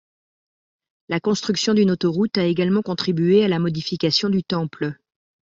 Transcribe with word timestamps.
La 1.09 1.19
construction 1.19 1.75
d'une 1.75 1.91
autoroute 1.91 2.39
a 2.39 2.45
également 2.45 2.81
contribué 2.81 3.43
à 3.43 3.47
la 3.47 3.59
modification 3.59 4.29
du 4.29 4.43
temple. 4.43 4.97